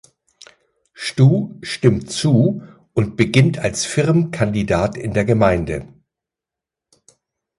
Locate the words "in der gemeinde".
4.97-5.93